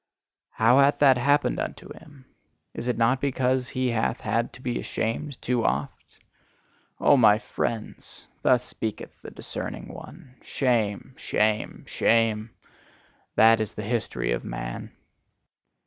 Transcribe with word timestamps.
How 0.53 0.79
hath 0.79 0.97
that 0.97 1.19
happened 1.19 1.59
unto 1.59 1.93
him? 1.93 2.25
Is 2.73 2.87
it 2.87 2.97
not 2.97 3.21
because 3.21 3.69
he 3.69 3.89
hath 3.89 4.19
had 4.21 4.51
to 4.53 4.61
be 4.63 4.79
ashamed 4.79 5.39
too 5.43 5.63
oft? 5.63 6.17
O 6.99 7.15
my 7.15 7.37
friends! 7.37 8.27
Thus 8.41 8.63
speaketh 8.63 9.11
the 9.21 9.29
discerning 9.29 9.89
one: 9.93 10.37
shame, 10.41 11.13
shame, 11.17 11.83
shame 11.85 12.49
that 13.35 13.61
is 13.61 13.75
the 13.75 13.83
history 13.83 14.31
of 14.31 14.43
man! 14.43 14.91